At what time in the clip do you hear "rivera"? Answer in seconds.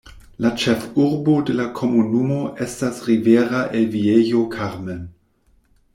3.11-3.61